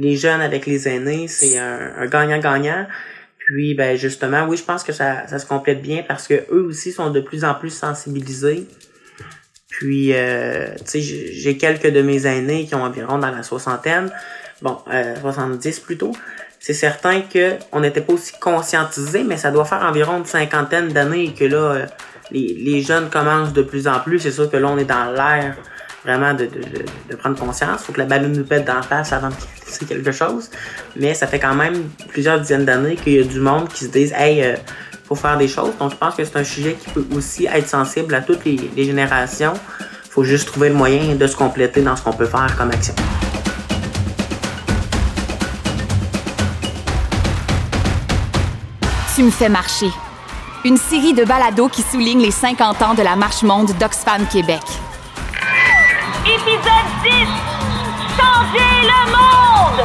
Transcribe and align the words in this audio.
les 0.00 0.16
jeunes 0.16 0.40
avec 0.40 0.66
les 0.66 0.88
aînés, 0.88 1.28
c'est 1.28 1.58
un 1.58 2.06
gagnant-gagnant. 2.06 2.86
Puis 3.48 3.72
ben 3.72 3.96
justement, 3.96 4.44
oui, 4.46 4.58
je 4.58 4.62
pense 4.62 4.84
que 4.84 4.92
ça, 4.92 5.26
ça 5.26 5.38
se 5.38 5.46
complète 5.46 5.80
bien 5.80 6.04
parce 6.06 6.28
que 6.28 6.34
eux 6.52 6.66
aussi 6.68 6.92
sont 6.92 7.08
de 7.08 7.20
plus 7.20 7.44
en 7.44 7.54
plus 7.54 7.70
sensibilisés. 7.70 8.66
Puis 9.70 10.12
euh, 10.12 10.66
tu 10.84 10.84
sais, 10.84 11.00
j'ai 11.00 11.56
quelques 11.56 11.90
de 11.90 12.02
mes 12.02 12.26
aînés 12.26 12.66
qui 12.66 12.74
ont 12.74 12.82
environ 12.82 13.16
dans 13.16 13.30
la 13.30 13.42
soixantaine, 13.42 14.10
bon, 14.60 14.76
euh, 14.92 15.14
70 15.22 15.80
plutôt. 15.80 16.12
C'est 16.60 16.74
certain 16.74 17.22
que 17.22 17.54
on 17.72 17.80
n'était 17.80 18.02
pas 18.02 18.12
aussi 18.12 18.34
conscientisés, 18.38 19.24
mais 19.24 19.38
ça 19.38 19.50
doit 19.50 19.64
faire 19.64 19.82
environ 19.82 20.18
une 20.18 20.26
cinquantaine 20.26 20.88
d'années 20.88 21.32
que 21.32 21.46
là, 21.46 21.56
euh, 21.56 21.86
les, 22.30 22.52
les 22.52 22.82
jeunes 22.82 23.08
commencent 23.08 23.54
de 23.54 23.62
plus 23.62 23.88
en 23.88 24.00
plus. 24.00 24.18
C'est 24.18 24.32
sûr 24.32 24.50
que 24.50 24.58
là, 24.58 24.68
on 24.68 24.76
est 24.76 24.84
dans 24.84 25.10
l'air 25.10 25.56
vraiment 26.04 26.34
de, 26.34 26.48
prendre 27.16 27.38
conscience. 27.38 27.82
Faut 27.82 27.92
que 27.92 27.98
la 27.98 28.06
babine 28.06 28.32
nous 28.32 28.44
pète 28.44 28.64
d'en 28.64 28.82
face 28.82 29.12
avant 29.12 29.28
de 29.28 29.34
c'est 29.66 29.86
quelque 29.86 30.12
chose. 30.12 30.50
Mais 30.96 31.14
ça 31.14 31.26
fait 31.26 31.38
quand 31.38 31.54
même 31.54 31.90
plusieurs 32.08 32.40
dizaines 32.40 32.64
d'années 32.64 32.96
qu'il 32.96 33.14
y 33.14 33.18
a 33.18 33.24
du 33.24 33.40
monde 33.40 33.68
qui 33.68 33.84
se 33.84 33.90
disent 33.90 34.12
Hey, 34.16 34.42
euh, 34.42 34.56
faut 35.06 35.14
faire 35.14 35.36
des 35.36 35.48
choses. 35.48 35.76
Donc 35.78 35.92
je 35.92 35.96
pense 35.96 36.14
que 36.14 36.24
c'est 36.24 36.36
un 36.36 36.44
sujet 36.44 36.74
qui 36.74 36.90
peut 36.90 37.06
aussi 37.16 37.46
être 37.46 37.68
sensible 37.68 38.14
à 38.14 38.20
toutes 38.20 38.44
les, 38.44 38.70
les 38.76 38.84
générations. 38.84 39.54
Faut 40.10 40.24
juste 40.24 40.48
trouver 40.48 40.68
le 40.68 40.74
moyen 40.74 41.14
de 41.14 41.26
se 41.26 41.36
compléter 41.36 41.82
dans 41.82 41.96
ce 41.96 42.02
qu'on 42.02 42.12
peut 42.12 42.26
faire 42.26 42.54
comme 42.56 42.70
action. 42.70 42.94
Tu 49.14 49.24
me 49.24 49.30
fais 49.32 49.48
marcher. 49.48 49.90
Une 50.64 50.76
série 50.76 51.12
de 51.12 51.24
balados 51.24 51.68
qui 51.68 51.82
souligne 51.82 52.20
les 52.20 52.30
50 52.30 52.82
ans 52.82 52.94
de 52.94 53.02
la 53.02 53.16
marche 53.16 53.42
monde 53.42 53.72
d'Oxfam 53.78 54.26
Québec. 54.28 54.62
Épisode 56.40 56.88
10 57.02 57.10
Changer 58.16 58.74
le 58.84 59.00
monde. 59.10 59.80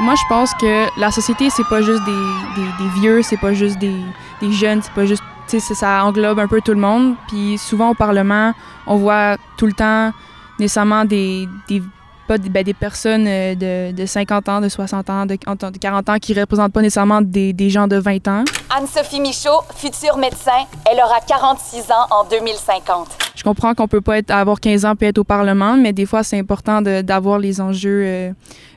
Moi, 0.00 0.14
je 0.16 0.22
pense 0.28 0.52
que 0.54 0.88
la 0.98 1.12
société, 1.12 1.50
c'est 1.50 1.62
pas 1.68 1.82
juste 1.82 2.02
des, 2.04 2.12
des, 2.56 2.88
vieux, 3.00 3.22
c'est 3.22 3.36
pas 3.36 3.52
juste 3.52 3.78
des, 3.78 3.94
des 4.40 4.50
jeunes, 4.52 4.82
c'est 4.82 4.92
pas 4.92 5.06
juste 5.06 5.22
ça 5.48 6.04
englobe 6.04 6.38
un 6.38 6.48
peu 6.48 6.60
tout 6.60 6.72
le 6.72 6.80
monde. 6.80 7.14
Puis 7.28 7.58
souvent 7.58 7.90
au 7.90 7.94
Parlement, 7.94 8.52
on 8.86 8.96
voit 8.96 9.36
tout 9.56 9.66
le 9.66 9.72
temps 9.72 10.12
nécessairement 10.58 11.04
des, 11.04 11.48
des, 11.68 11.82
pas, 12.26 12.38
ben, 12.38 12.62
des 12.62 12.74
personnes 12.74 13.26
euh, 13.26 13.54
de, 13.54 13.92
de, 13.96 14.06
50 14.06 14.48
ans, 14.48 14.60
de 14.60 14.68
60 14.68 15.10
ans, 15.10 15.26
de, 15.26 15.34
de 15.34 15.78
40 15.78 16.08
ans 16.08 16.18
qui 16.20 16.38
représentent 16.38 16.72
pas 16.72 16.82
nécessairement 16.82 17.20
des, 17.20 17.52
des 17.52 17.70
gens 17.70 17.88
de 17.88 17.96
20 17.96 18.28
ans. 18.28 18.44
Anne-Sophie 18.70 19.20
Michaud, 19.20 19.62
future 19.74 20.16
médecin, 20.16 20.66
elle 20.90 20.98
aura 20.98 21.20
46 21.26 21.90
ans 21.90 22.06
en 22.10 22.24
2050. 22.28 23.08
Je 23.34 23.42
comprends 23.42 23.74
qu'on 23.74 23.88
peut 23.88 24.00
pas 24.00 24.18
être, 24.18 24.30
avoir 24.30 24.60
15 24.60 24.84
ans 24.84 24.94
puis 24.94 25.08
être 25.08 25.18
au 25.18 25.24
Parlement, 25.24 25.76
mais 25.76 25.92
des 25.92 26.06
fois, 26.06 26.22
c'est 26.22 26.38
important 26.38 26.80
d'avoir 26.82 27.38
les 27.38 27.60
enjeux 27.60 28.02
euh, 28.04 28.32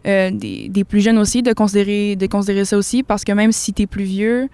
euh, 0.07 0.31
des, 0.31 0.69
des, 0.69 0.83
plus 0.83 1.01
jeunes 1.01 1.17
aussi, 1.17 1.41
de 1.41 1.53
considérer, 1.53 2.15
de 2.15 2.27
considérer 2.27 2.65
ça 2.65 2.77
aussi, 2.77 3.03
parce 3.03 3.23
que 3.23 3.31
même 3.31 3.51
si 3.51 3.73
tu 3.73 3.83
es 3.83 3.87
plus 3.87 4.03
vieux, 4.03 4.49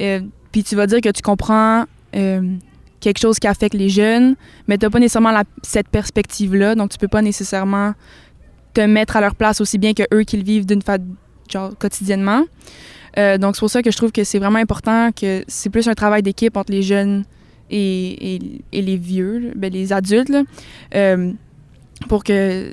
euh, 0.00 0.20
puis 0.54 0.62
tu 0.62 0.76
vas 0.76 0.86
dire 0.86 1.00
que 1.00 1.08
tu 1.08 1.20
comprends 1.20 1.84
euh, 2.14 2.56
quelque 3.00 3.18
chose 3.18 3.40
qui 3.40 3.48
affecte 3.48 3.74
les 3.74 3.88
jeunes, 3.88 4.36
mais 4.68 4.78
tu 4.78 4.86
n'as 4.86 4.90
pas 4.90 5.00
nécessairement 5.00 5.42
cette 5.64 5.88
perspective-là, 5.88 6.76
donc 6.76 6.90
tu 6.90 6.98
peux 6.98 7.08
pas 7.08 7.22
nécessairement 7.22 7.94
te 8.72 8.80
mettre 8.82 9.16
à 9.16 9.20
leur 9.20 9.34
place 9.34 9.60
aussi 9.60 9.78
bien 9.78 9.94
que 9.94 10.04
eux 10.14 10.22
qui 10.22 10.36
le 10.36 10.44
vivent 10.44 10.64
d'une 10.64 10.80
façon 10.80 11.02
genre 11.50 11.76
quotidiennement. 11.76 12.44
Euh, 13.18 13.36
donc 13.36 13.56
c'est 13.56 13.60
pour 13.60 13.70
ça 13.70 13.82
que 13.82 13.90
je 13.90 13.96
trouve 13.96 14.12
que 14.12 14.22
c'est 14.22 14.38
vraiment 14.38 14.60
important 14.60 15.10
que 15.10 15.42
c'est 15.48 15.70
plus 15.70 15.88
un 15.88 15.94
travail 15.94 16.22
d'équipe 16.22 16.56
entre 16.56 16.70
les 16.70 16.82
jeunes 16.82 17.24
et, 17.68 18.62
les 18.72 18.96
vieux, 18.96 19.50
ben, 19.56 19.72
les 19.72 19.92
adultes, 19.92 20.30
euh, 20.94 21.32
pour 22.08 22.22
que 22.22 22.72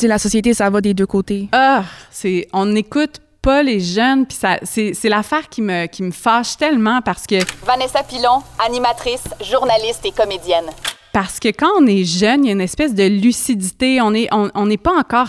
la 0.00 0.18
société, 0.18 0.54
ça 0.54 0.70
va 0.70 0.80
des 0.80 0.94
deux 0.94 1.06
côtés. 1.06 1.48
Ah, 1.50 1.86
c'est 2.12 2.46
on 2.52 2.72
écoute 2.76 3.20
pas 3.46 3.62
les 3.62 3.78
jeunes. 3.78 4.26
Puis 4.26 4.38
c'est 4.64 5.08
l'affaire 5.08 5.48
qui 5.48 5.62
me, 5.62 5.86
qui 5.86 6.02
me 6.02 6.10
fâche 6.10 6.56
tellement 6.56 7.00
parce 7.00 7.26
que... 7.28 7.36
Vanessa 7.64 8.02
Pilon, 8.02 8.42
animatrice, 8.58 9.22
journaliste 9.40 10.04
et 10.04 10.10
comédienne. 10.10 10.66
Parce 11.12 11.38
que 11.38 11.48
quand 11.48 11.70
on 11.78 11.86
est 11.86 12.04
jeune, 12.04 12.44
il 12.44 12.48
y 12.48 12.50
a 12.50 12.54
une 12.54 12.60
espèce 12.60 12.92
de 12.92 13.04
lucidité. 13.04 14.00
On 14.00 14.10
n'est 14.10 14.28
on, 14.32 14.50
on 14.54 14.76
pas 14.76 14.98
encore, 14.98 15.28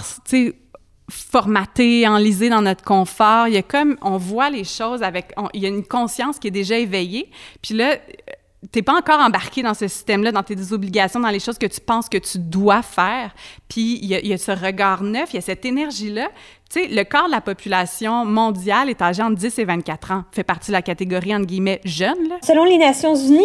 formaté, 1.10 2.08
enlisé 2.08 2.50
dans 2.50 2.64
notre 2.64 2.84
confort. 2.84 3.48
Il 3.50 3.54
y 3.54 3.58
a 3.58 3.62
comme, 3.62 3.98
on 4.02 4.18
voit 4.18 4.50
les 4.50 4.64
choses 4.64 5.04
avec, 5.04 5.32
on, 5.38 5.48
il 5.54 5.62
y 5.62 5.68
a 5.68 5.70
une 5.70 5.86
conscience 5.86 6.40
qui 6.40 6.48
est 6.48 6.52
déjà 6.52 6.78
éveillée. 6.78 7.30
Puis 7.62 7.76
là, 7.76 7.98
t'es 8.72 8.82
pas 8.82 8.96
encore 8.96 9.20
embarqué 9.20 9.62
dans 9.62 9.74
ce 9.74 9.88
système-là, 9.88 10.32
dans 10.32 10.44
tes 10.44 10.72
obligations, 10.72 11.20
dans 11.20 11.30
les 11.30 11.40
choses 11.40 11.58
que 11.58 11.68
tu 11.68 11.80
penses 11.80 12.10
que 12.10 12.18
tu 12.18 12.40
dois 12.40 12.82
faire. 12.82 13.34
Puis 13.70 14.00
il 14.02 14.08
y, 14.08 14.34
a 14.34 14.38
ce 14.38 14.52
regard 14.52 15.04
neuf, 15.04 15.34
il 15.34 15.36
y 15.36 15.40
a 15.40 15.42
cette 15.42 15.66
énergie-là 15.66 16.30
tu 16.70 16.82
sais, 16.82 16.88
le 16.90 17.04
quart 17.04 17.28
de 17.28 17.32
la 17.32 17.40
population 17.40 18.26
mondiale 18.26 18.90
est 18.90 19.02
âgé 19.02 19.24
entre 19.24 19.36
10 19.36 19.60
et 19.60 19.64
24 19.64 20.12
ans, 20.12 20.24
fait 20.34 20.44
partie 20.44 20.68
de 20.68 20.74
la 20.74 20.82
catégorie, 20.82 21.34
entre 21.34 21.46
guillemets, 21.46 21.80
jeune. 21.86 22.18
Selon 22.42 22.66
les 22.66 22.78
Nations 22.78 23.16
Unies, 23.16 23.40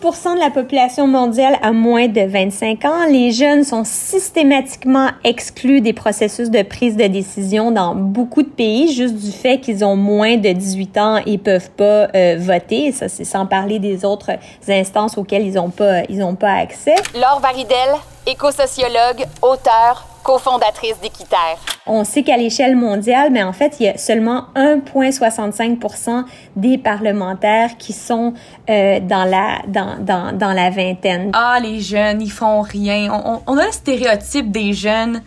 40% 0.00 0.34
de 0.34 0.40
la 0.40 0.48
population 0.48 1.06
mondiale 1.06 1.58
a 1.60 1.72
moins 1.72 2.08
de 2.08 2.22
25 2.22 2.84
ans. 2.86 3.06
Les 3.10 3.30
jeunes 3.30 3.62
sont 3.62 3.82
systématiquement 3.84 5.10
exclus 5.22 5.82
des 5.82 5.92
processus 5.92 6.48
de 6.48 6.62
prise 6.62 6.96
de 6.96 7.06
décision 7.06 7.72
dans 7.72 7.94
beaucoup 7.94 8.42
de 8.42 8.48
pays, 8.48 8.90
juste 8.90 9.16
du 9.16 9.32
fait 9.32 9.60
qu'ils 9.60 9.84
ont 9.84 9.96
moins 9.96 10.38
de 10.38 10.50
18 10.50 10.96
ans 10.96 11.20
et 11.26 11.36
peuvent 11.36 11.70
pas 11.72 12.08
euh, 12.14 12.36
voter. 12.38 12.90
Ça, 12.92 13.10
c'est 13.10 13.24
sans 13.24 13.44
parler 13.44 13.78
des 13.78 14.06
autres 14.06 14.30
instances 14.68 15.18
auxquelles 15.18 15.46
ils 15.46 15.54
n'ont 15.54 15.70
pas, 15.70 16.02
ils 16.08 16.22
ont 16.22 16.34
pas 16.34 16.54
accès. 16.54 16.94
Laure 17.14 17.40
Varidel, 17.40 17.94
éco-sociologue, 18.26 19.24
auteur, 19.42 20.06
cofondatrice 20.22 20.98
d'Équiterre. 21.00 21.58
On 21.86 22.02
sait 22.02 22.24
qu'à 22.24 22.36
l'échelle 22.36 22.74
mondiale, 22.74 23.30
mais 23.30 23.44
en 23.44 23.52
fait, 23.52 23.76
il 23.78 23.86
y 23.86 23.88
a 23.88 23.96
seulement 23.96 24.46
1,65% 24.56 26.24
des 26.56 26.78
parlementaires 26.78 27.76
qui 27.78 27.92
sont 27.92 28.34
euh, 28.68 28.98
dans, 28.98 29.24
la, 29.24 29.62
dans, 29.68 29.96
dans, 30.00 30.36
dans 30.36 30.52
la 30.52 30.70
vingtaine. 30.70 31.30
Ah, 31.32 31.58
les 31.62 31.80
jeunes, 31.80 32.20
ils 32.20 32.32
font 32.32 32.62
rien. 32.62 33.12
On, 33.12 33.40
on 33.46 33.56
a 33.56 33.66
le 33.66 33.72
stéréotype 33.72 34.50
des 34.50 34.72
jeunes 34.72 35.22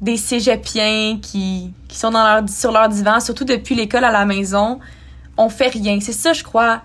des 0.00 0.16
cégepiens 0.16 1.18
qui, 1.20 1.72
qui 1.88 1.96
sont 1.96 2.10
dans 2.10 2.22
leur, 2.22 2.48
sur 2.48 2.70
leur 2.70 2.88
divan, 2.88 3.20
surtout 3.20 3.44
depuis 3.44 3.74
l'école 3.74 4.04
à 4.04 4.12
la 4.12 4.24
maison. 4.24 4.78
On 5.36 5.48
fait 5.48 5.68
rien. 5.68 5.98
C'est 6.00 6.12
ça, 6.12 6.32
je 6.32 6.44
crois, 6.44 6.82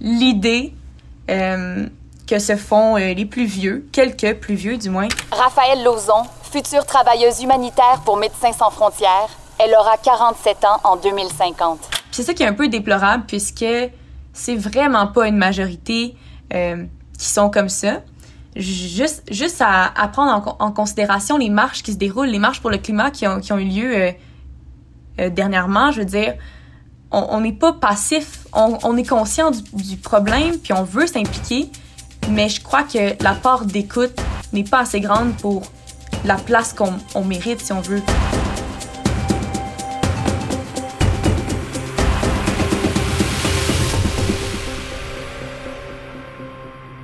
l'idée 0.00 0.72
euh, 0.72 0.81
que 1.28 2.38
se 2.38 2.56
font 2.56 2.96
euh, 2.96 3.14
les 3.14 3.26
plus 3.26 3.44
vieux, 3.44 3.86
quelques 3.92 4.34
plus 4.40 4.54
vieux 4.54 4.78
du 4.78 4.90
moins. 4.90 5.08
Raphaël 5.30 5.82
Lauzon, 5.84 6.22
future 6.50 6.86
travailleuse 6.86 7.42
humanitaire 7.42 8.00
pour 8.04 8.16
Médecins 8.16 8.52
sans 8.52 8.70
frontières, 8.70 9.28
elle 9.58 9.74
aura 9.78 9.96
47 10.02 10.64
ans 10.64 10.80
en 10.84 10.96
2050. 10.96 11.78
C'est 12.10 12.22
ça 12.22 12.34
qui 12.34 12.42
est 12.42 12.46
un 12.46 12.54
peu 12.54 12.68
déplorable 12.68 13.24
puisque 13.26 13.64
c'est 14.32 14.56
vraiment 14.56 15.06
pas 15.06 15.28
une 15.28 15.36
majorité 15.36 16.16
euh, 16.54 16.84
qui 17.18 17.26
sont 17.26 17.50
comme 17.50 17.68
ça. 17.68 18.02
Juste, 18.54 19.22
juste 19.30 19.62
à, 19.62 19.92
à 19.98 20.08
prendre 20.08 20.56
en, 20.58 20.66
en, 20.66 20.72
considération 20.72 21.38
les 21.38 21.48
marches 21.48 21.82
qui 21.82 21.92
se 21.92 21.96
déroulent, 21.96 22.28
les 22.28 22.38
marches 22.38 22.60
pour 22.60 22.70
le 22.70 22.76
climat 22.76 23.10
qui 23.10 23.26
ont, 23.26 23.40
qui 23.40 23.52
ont 23.52 23.58
eu 23.58 23.64
lieu 23.64 23.96
euh, 23.96 24.12
euh, 25.20 25.30
dernièrement, 25.30 25.90
je 25.90 26.00
veux 26.00 26.06
dire, 26.06 26.34
on 27.12 27.40
n'est 27.40 27.52
pas 27.52 27.72
passif, 27.72 28.46
on, 28.52 28.96
est 28.96 29.08
conscient 29.08 29.50
du, 29.50 29.62
du 29.74 29.96
problème, 29.96 30.56
puis 30.58 30.72
on 30.72 30.82
veut 30.82 31.06
s'impliquer, 31.06 31.70
mais 32.30 32.48
je 32.48 32.62
crois 32.62 32.84
que 32.84 33.22
la 33.22 33.34
part 33.34 33.64
d'écoute 33.64 34.18
n'est 34.52 34.64
pas 34.64 34.80
assez 34.80 35.00
grande 35.00 35.34
pour 35.36 35.62
la 36.24 36.36
place 36.36 36.72
qu'on 36.72 36.94
on 37.14 37.24
mérite, 37.24 37.60
si 37.60 37.72
on 37.72 37.80
veut. 37.80 38.02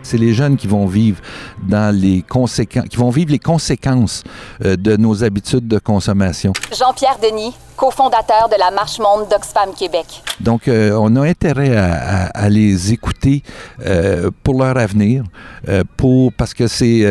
c'est 0.08 0.16
les 0.16 0.32
jeunes 0.32 0.56
qui 0.56 0.66
vont 0.66 0.86
vivre 0.86 1.20
dans 1.66 1.94
les 1.94 2.22
conséquences, 2.22 2.88
qui 2.88 2.96
vont 2.96 3.10
vivre 3.10 3.30
les 3.30 3.38
conséquences 3.38 4.22
euh, 4.64 4.76
de 4.76 4.96
nos 4.96 5.24
habitudes 5.24 5.66
de 5.66 5.78
consommation. 5.78 6.52
Jean-Pierre 6.76 7.18
Denis, 7.22 7.54
cofondateur 7.76 8.48
de 8.48 8.58
la 8.58 8.70
Marche 8.72 8.98
Monde 8.98 9.28
d'Oxfam 9.30 9.72
Québec. 9.78 10.06
Donc, 10.40 10.66
euh, 10.66 10.92
on 10.98 11.14
a 11.16 11.22
intérêt 11.22 11.76
à, 11.76 11.94
à, 11.94 12.24
à 12.26 12.48
les 12.48 12.92
écouter 12.92 13.42
euh, 13.84 14.30
pour 14.42 14.58
leur 14.58 14.76
avenir, 14.76 15.24
euh, 15.68 15.82
pour 15.96 16.32
parce 16.32 16.54
que 16.54 16.66
c'est, 16.66 17.04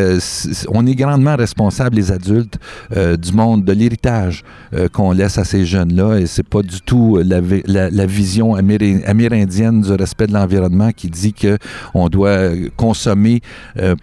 on 0.68 0.86
est 0.86 0.94
grandement 0.94 1.36
responsable 1.36 1.96
les 1.96 2.12
adultes 2.12 2.58
du 2.90 3.32
monde 3.32 3.64
de 3.64 3.72
l'héritage 3.72 4.44
qu'on 4.92 5.12
laisse 5.12 5.38
à 5.38 5.44
ces 5.44 5.64
jeunes-là, 5.64 6.18
et 6.18 6.26
c'est 6.26 6.46
pas 6.46 6.62
du 6.62 6.80
tout 6.80 7.18
la, 7.24 7.40
la, 7.66 7.90
la 7.90 8.06
vision 8.06 8.54
amérindienne 8.54 9.82
du 9.82 9.92
respect 9.92 10.26
de 10.26 10.32
l'environnement 10.32 10.90
qui 10.92 11.08
dit 11.08 11.32
que 11.32 11.58
on 11.94 12.08
doit 12.08 12.50
consommer 12.76 13.40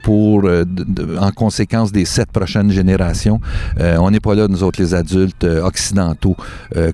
pour 0.03 0.34
pour, 0.35 0.49
euh, 0.49 0.65
en 1.19 1.31
conséquence 1.31 1.91
des 1.91 2.05
sept 2.05 2.31
prochaines 2.31 2.71
générations. 2.71 3.39
Euh, 3.79 3.97
on 3.99 4.11
n'est 4.11 4.19
pas 4.19 4.35
là, 4.35 4.47
nous 4.47 4.63
autres, 4.63 4.81
les 4.81 4.93
adultes 4.93 5.43
occidentaux 5.43 6.35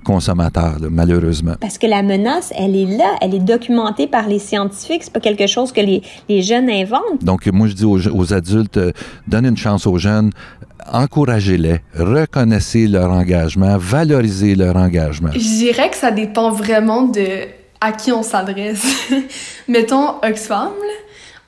consommateurs, 0.04 0.76
malheureusement. 0.90 1.54
Parce 1.60 1.78
que 1.78 1.86
la 1.86 2.02
menace, 2.02 2.52
elle 2.56 2.76
est 2.76 2.96
là, 2.96 3.16
elle 3.20 3.34
est 3.34 3.40
documentée 3.40 4.06
par 4.06 4.28
les 4.28 4.38
scientifiques. 4.38 5.02
C'est 5.04 5.12
pas 5.12 5.20
quelque 5.20 5.46
chose 5.46 5.72
que 5.72 5.80
les, 5.80 6.02
les, 6.28 6.42
jeunes 6.42 6.70
inventent. 6.70 7.22
Donc, 7.22 7.46
moi, 7.46 7.66
je 7.66 7.74
dis 7.74 7.84
aux, 7.84 7.98
aux 8.08 8.32
adultes, 8.32 8.78
donnez 9.26 9.48
une 9.48 9.56
chance 9.56 9.86
aux 9.86 9.98
jeunes, 9.98 10.30
encouragez-les, 10.92 11.80
reconnaissez 11.98 12.86
leur 12.86 13.10
engagement, 13.10 13.76
valorisez 13.78 14.54
leur 14.54 14.76
engagement. 14.76 15.30
Je 15.32 15.38
dirais 15.38 15.90
que 15.90 15.96
ça 15.96 16.10
dépend 16.10 16.50
vraiment 16.50 17.02
de 17.02 17.48
à 17.82 17.90
qui 17.92 18.12
on 18.12 18.22
s'adresse. 18.22 18.86
Mettons 19.68 20.14
Oxfam, 20.22 20.70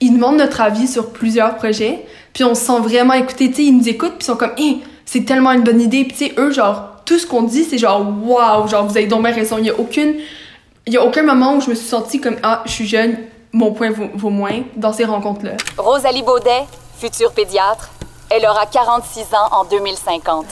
ils 0.04 0.12
demandent 0.12 0.36
notre 0.36 0.60
avis 0.60 0.86
sur 0.86 1.10
plusieurs 1.10 1.56
projets, 1.56 2.04
puis 2.34 2.44
on 2.44 2.54
se 2.54 2.62
sent 2.62 2.78
vraiment 2.80 3.14
écouté, 3.14 3.48
tu 3.48 3.56
sais, 3.56 3.64
ils 3.64 3.76
nous 3.76 3.88
écoutent, 3.88 4.16
puis 4.16 4.22
ils 4.22 4.26
sont 4.26 4.36
comme, 4.36 4.52
hey, 4.58 4.82
c'est 5.06 5.24
tellement 5.24 5.52
une 5.52 5.62
bonne 5.62 5.80
idée, 5.80 6.04
puis 6.04 6.16
tu 6.16 6.26
sais, 6.26 6.34
eux, 6.38 6.52
genre, 6.52 6.90
tout 7.06 7.18
ce 7.18 7.26
qu'on 7.26 7.42
dit, 7.42 7.64
c'est 7.64 7.78
genre, 7.78 8.06
waouh, 8.22 8.68
genre, 8.68 8.86
vous 8.86 8.96
avez 8.96 9.06
donc 9.06 9.22
bien 9.22 9.32
raison, 9.32 9.56
il 9.58 9.66
y 9.66 9.70
a 9.70 9.78
aucune, 9.78 10.16
il 10.86 10.92
y 10.92 10.98
a 10.98 11.04
aucun 11.04 11.22
moment 11.22 11.56
où 11.56 11.60
je 11.62 11.70
me 11.70 11.74
suis 11.74 11.86
sentie 11.86 12.20
comme, 12.20 12.36
ah, 12.42 12.62
je 12.66 12.72
suis 12.72 12.86
jeune, 12.86 13.16
mon 13.52 13.72
point 13.72 13.90
vaut, 13.90 14.10
vaut 14.14 14.30
moins 14.30 14.62
dans 14.76 14.92
ces 14.92 15.06
rencontres-là. 15.06 15.52
Rosalie 15.78 16.22
Baudet, 16.22 16.64
future 16.98 17.32
pédiatre, 17.32 17.90
elle 18.28 18.44
aura 18.44 18.66
46 18.66 19.22
ans 19.32 19.48
en 19.52 19.64
2050. 19.64 20.44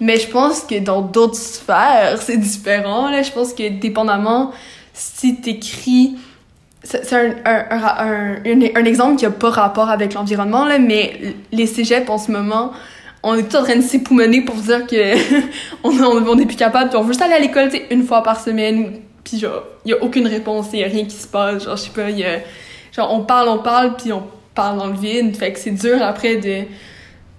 Mais 0.00 0.18
je 0.18 0.28
pense 0.28 0.60
que 0.60 0.78
dans 0.78 1.02
d'autres 1.02 1.36
sphères, 1.36 2.18
c'est 2.22 2.38
différent. 2.38 3.10
Là. 3.10 3.22
Je 3.22 3.32
pense 3.32 3.52
que 3.52 3.68
dépendamment 3.68 4.52
si 4.94 5.36
t'écris... 5.40 6.16
C'est 6.84 7.12
un, 7.14 7.34
un, 7.46 8.36
un, 8.44 8.84
exemple 8.84 9.16
qui 9.16 9.24
n'a 9.24 9.30
pas 9.30 9.50
rapport 9.50 9.88
avec 9.88 10.12
l'environnement, 10.14 10.66
mais 10.78 11.34
les 11.50 11.66
cégeps, 11.66 12.08
en 12.10 12.18
ce 12.18 12.30
moment, 12.30 12.72
on 13.22 13.34
est 13.34 13.48
tout 13.48 13.56
en 13.56 13.62
train 13.62 13.76
de 13.76 13.82
s'époumoner 13.82 14.42
pour 14.42 14.56
dire 14.56 14.86
que 14.86 15.14
on, 15.84 16.36
plus 16.46 16.56
capable, 16.56 16.90
puis 16.90 16.98
on 16.98 17.02
veut 17.02 17.12
juste 17.12 17.22
aller 17.22 17.34
à 17.34 17.38
l'école 17.38 17.70
une 17.90 18.04
fois 18.04 18.22
par 18.22 18.38
semaine, 18.38 19.00
puis 19.24 19.38
genre, 19.38 19.64
il 19.84 19.88
n'y 19.88 19.98
a 19.98 20.02
aucune 20.02 20.26
réponse, 20.26 20.66
il 20.74 20.80
n'y 20.80 20.84
a 20.84 20.88
rien 20.88 21.04
qui 21.04 21.16
se 21.16 21.26
passe, 21.26 21.64
genre, 21.64 21.76
je 21.76 21.84
sais 21.84 21.90
pas, 21.90 22.10
y 22.10 22.24
genre, 22.94 23.12
on 23.12 23.24
parle, 23.24 23.48
on 23.48 23.58
parle, 23.58 23.96
puis 23.96 24.12
on 24.12 24.24
parle 24.54 24.78
dans 24.78 24.88
le 24.88 24.96
vide, 24.96 25.34
fait 25.36 25.52
que 25.52 25.58
c'est 25.58 25.70
dur 25.70 26.02
après 26.02 26.36
de 26.36 26.64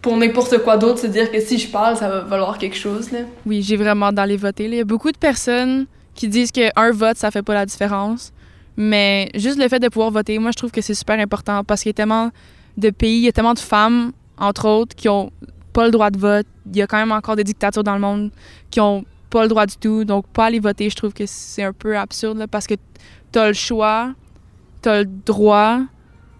pour 0.05 0.17
n'importe 0.17 0.59
quoi 0.59 0.77
d'autre, 0.77 0.99
se 0.99 1.07
dire 1.07 1.31
que 1.31 1.41
si 1.41 1.57
je 1.57 1.67
parle, 1.67 1.97
ça 1.97 2.07
va 2.07 2.19
valoir 2.19 2.59
quelque 2.59 2.75
chose. 2.75 3.11
Là. 3.11 3.21
Oui, 3.47 3.63
j'ai 3.63 3.75
vraiment 3.75 4.11
d'aller 4.11 4.37
voter. 4.37 4.65
Il 4.65 4.75
y 4.75 4.79
a 4.79 4.83
beaucoup 4.83 5.11
de 5.11 5.17
personnes 5.17 5.87
qui 6.13 6.27
disent 6.27 6.51
qu'un 6.51 6.91
vote, 6.91 7.17
ça 7.17 7.31
fait 7.31 7.41
pas 7.41 7.55
la 7.55 7.65
différence. 7.65 8.31
Mais 8.77 9.29
juste 9.35 9.57
le 9.57 9.67
fait 9.67 9.79
de 9.79 9.87
pouvoir 9.87 10.11
voter, 10.11 10.37
moi, 10.39 10.51
je 10.51 10.57
trouve 10.57 10.71
que 10.71 10.81
c'est 10.81 10.93
super 10.93 11.19
important 11.19 11.63
parce 11.63 11.81
qu'il 11.81 11.89
y 11.89 11.91
a 11.91 11.93
tellement 11.93 12.31
de 12.77 12.89
pays, 12.89 13.17
il 13.17 13.23
y 13.23 13.27
a 13.27 13.31
tellement 13.31 13.53
de 13.53 13.59
femmes, 13.59 14.11
entre 14.37 14.67
autres, 14.67 14.95
qui 14.95 15.07
ont 15.07 15.31
pas 15.73 15.85
le 15.85 15.91
droit 15.91 16.09
de 16.09 16.17
vote. 16.17 16.45
Il 16.67 16.77
y 16.77 16.81
a 16.81 16.87
quand 16.87 16.97
même 16.97 17.11
encore 17.11 17.35
des 17.35 17.43
dictatures 17.43 17.83
dans 17.83 17.93
le 17.93 18.01
monde 18.01 18.31
qui 18.69 18.79
ont 18.79 19.05
pas 19.29 19.43
le 19.43 19.47
droit 19.47 19.65
du 19.65 19.75
tout. 19.77 20.03
Donc, 20.03 20.27
pas 20.27 20.45
aller 20.45 20.59
voter, 20.59 20.89
je 20.89 20.95
trouve 20.95 21.13
que 21.13 21.25
c'est 21.25 21.63
un 21.63 21.73
peu 21.73 21.97
absurde 21.97 22.45
parce 22.51 22.67
que 22.67 22.75
tu 23.31 23.39
as 23.39 23.47
le 23.47 23.53
choix, 23.53 24.13
tu 24.81 24.89
as 24.89 24.99
le 24.99 25.05
droit, 25.05 25.79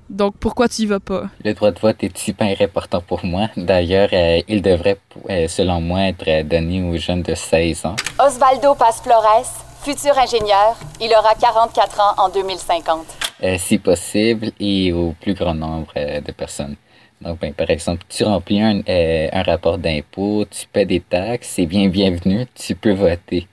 donc, 0.10 0.36
pourquoi 0.40 0.68
tu 0.70 0.84
y 0.84 0.86
vas 0.86 1.00
pas? 1.00 1.30
Le 1.44 1.54
droit 1.54 1.72
de 1.72 1.80
vote 1.80 2.04
est 2.04 2.16
super 2.16 2.56
important 2.62 3.02
pour 3.02 3.26
moi. 3.26 3.50
D'ailleurs, 3.58 4.10
euh, 4.14 4.42
il 4.48 4.62
devrait, 4.62 5.00
euh, 5.30 5.48
selon 5.48 5.82
moi, 5.82 6.02
être 6.02 6.48
donné 6.48 6.84
aux 6.84 6.98
jeunes 6.98 7.24
de 7.24 7.34
16 7.34 7.86
ans. 7.86 7.96
Osvaldo 8.20 8.76
Paz 8.76 9.02
Flores, 9.02 9.66
futur 9.86 10.18
ingénieur, 10.18 10.76
il 11.00 11.14
aura 11.14 11.36
44 11.36 12.00
ans 12.02 12.24
en 12.26 12.30
2050. 12.30 13.06
Euh, 13.44 13.56
si 13.58 13.78
possible, 13.78 14.52
et 14.60 14.92
au 14.92 15.14
plus 15.22 15.34
grand 15.34 15.54
nombre 15.54 15.94
de 15.96 16.32
personnes. 16.32 16.76
Donc, 17.22 17.40
ben, 17.40 17.54
par 17.54 17.70
exemple, 17.70 18.04
tu 18.10 18.24
remplis 18.24 18.62
un, 18.62 18.82
un 18.88 19.44
rapport 19.44 19.78
d'impôt, 19.78 20.46
tu 20.50 20.68
paies 20.68 20.86
des 20.86 21.00
taxes, 21.00 21.52
c'est 21.56 21.66
bien 21.66 21.88
bienvenu, 21.88 22.46
tu 22.56 22.76
peux 22.76 22.94
voter. 22.94 23.48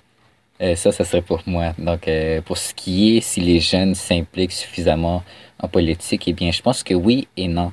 ça, 0.61 0.91
ça 0.91 1.05
serait 1.05 1.23
pour 1.23 1.43
moi. 1.47 1.75
Donc, 1.79 2.09
pour 2.47 2.57
ce 2.59 2.75
qui 2.75 3.17
est, 3.17 3.21
si 3.21 3.41
les 3.41 3.61
jeunes 3.61 3.95
s'impliquent 3.95 4.53
suffisamment 4.53 5.23
en 5.63 5.69
politique, 5.69 6.25
eh 6.27 6.33
bien, 6.33 6.51
je 6.51 6.63
pense 6.63 6.83
que 6.83 6.95
oui 6.95 7.29
et 7.37 7.47
non. 7.47 7.73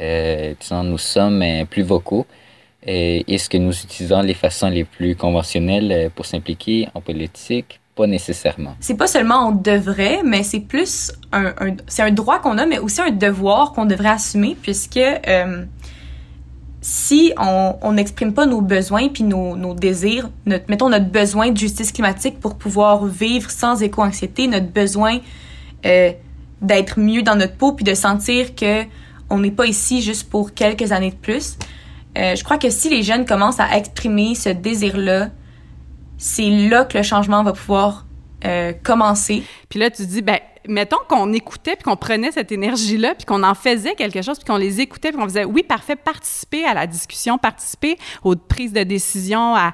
Euh, 0.00 0.54
nous 0.84 0.98
sommes 0.98 1.42
euh, 1.42 1.64
plus 1.64 1.82
vocaux. 1.82 2.26
Euh, 2.86 3.22
Est-ce 3.26 3.48
que 3.48 3.56
nous 3.56 3.72
utilisons 3.72 4.20
les 4.20 4.34
façons 4.34 4.68
les 4.68 4.84
plus 4.84 5.16
conventionnelles 5.16 5.90
euh, 5.92 6.08
pour 6.14 6.26
s'impliquer 6.26 6.88
en 6.94 7.00
politique? 7.00 7.80
Nécessairement. 8.06 8.76
C'est 8.80 8.96
pas 8.96 9.06
seulement 9.06 9.48
on 9.48 9.52
devrait, 9.52 10.20
mais 10.24 10.42
c'est 10.42 10.60
plus 10.60 11.12
un, 11.32 11.52
c'est 11.86 12.02
un 12.02 12.10
droit 12.10 12.38
qu'on 12.38 12.58
a, 12.58 12.66
mais 12.66 12.78
aussi 12.78 13.00
un 13.00 13.10
devoir 13.10 13.72
qu'on 13.72 13.86
devrait 13.86 14.10
assumer, 14.10 14.56
puisque 14.60 14.96
euh, 14.96 15.64
si 16.80 17.32
on 17.36 17.92
n'exprime 17.92 18.32
pas 18.32 18.46
nos 18.46 18.60
besoins 18.60 19.08
puis 19.08 19.24
nos, 19.24 19.56
nos 19.56 19.74
désirs, 19.74 20.30
mettons 20.46 20.88
notre 20.88 21.10
besoin 21.10 21.50
de 21.50 21.56
justice 21.56 21.92
climatique 21.92 22.38
pour 22.40 22.56
pouvoir 22.56 23.04
vivre 23.04 23.50
sans 23.50 23.82
éco-anxiété, 23.82 24.46
notre 24.46 24.68
besoin 24.68 25.18
euh, 25.84 26.12
d'être 26.62 26.98
mieux 26.98 27.22
dans 27.22 27.36
notre 27.36 27.54
peau 27.54 27.72
puis 27.72 27.84
de 27.84 27.94
sentir 27.94 28.54
que 28.54 28.84
on 29.30 29.38
n'est 29.38 29.50
pas 29.50 29.66
ici 29.66 30.00
juste 30.00 30.30
pour 30.30 30.54
quelques 30.54 30.92
années 30.92 31.10
de 31.10 31.16
plus. 31.16 31.58
Euh, 32.16 32.34
je 32.34 32.42
crois 32.42 32.58
que 32.58 32.70
si 32.70 32.88
les 32.88 33.02
jeunes 33.02 33.26
commencent 33.26 33.60
à 33.60 33.76
exprimer 33.76 34.34
ce 34.34 34.48
désir-là, 34.48 35.28
c'est 36.18 36.50
là 36.50 36.84
que 36.84 36.98
le 36.98 37.02
changement 37.02 37.42
va 37.42 37.52
pouvoir 37.52 38.04
euh, 38.44 38.72
commencer. 38.82 39.42
Puis 39.68 39.80
là, 39.80 39.90
tu 39.90 40.04
dis, 40.04 40.20
ben, 40.20 40.38
mettons 40.68 40.98
qu'on 41.08 41.32
écoutait 41.32 41.74
puis 41.74 41.84
qu'on 41.84 41.96
prenait 41.96 42.30
cette 42.30 42.52
énergie-là 42.52 43.14
puis 43.14 43.24
qu'on 43.24 43.42
en 43.42 43.54
faisait 43.54 43.94
quelque 43.94 44.22
chose 44.22 44.38
puis 44.38 44.44
qu'on 44.44 44.58
les 44.58 44.80
écoutait 44.80 45.10
puis 45.10 45.18
qu'on 45.18 45.26
faisait, 45.26 45.44
oui, 45.44 45.62
parfait, 45.62 45.96
participer 45.96 46.64
à 46.64 46.74
la 46.74 46.86
discussion, 46.86 47.38
participer 47.38 47.96
aux 48.22 48.36
prises 48.36 48.72
de 48.72 48.82
décision, 48.82 49.56
à, 49.56 49.72